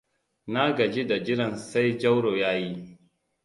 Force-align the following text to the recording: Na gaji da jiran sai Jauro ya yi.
Na 0.53 0.63
gaji 0.77 1.03
da 1.07 1.19
jiran 1.23 1.57
sai 1.57 1.97
Jauro 1.97 2.37
ya 2.37 2.51
yi. 2.57 2.97